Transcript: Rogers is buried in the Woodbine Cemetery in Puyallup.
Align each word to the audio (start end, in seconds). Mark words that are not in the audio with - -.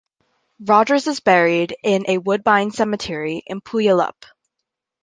Rogers 0.65 1.05
is 1.05 1.19
buried 1.19 1.75
in 1.83 2.05
the 2.07 2.17
Woodbine 2.17 2.71
Cemetery 2.71 3.43
in 3.45 3.61
Puyallup. 3.61 4.25